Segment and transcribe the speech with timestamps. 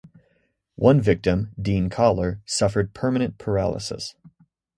[0.77, 4.15] One victim, Dean Kahler, suffered permanent paralysis.